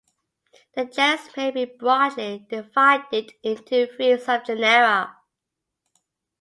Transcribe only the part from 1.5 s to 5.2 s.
be broadly divided into three subgenera.